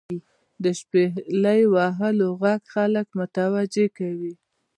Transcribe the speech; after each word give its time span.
•د 0.63 0.65
شپیلو 0.79 1.57
وهلو 1.75 2.29
ږغ 2.41 2.61
خلک 2.73 3.07
متوجه 3.19 3.85
کوي. 3.97 4.33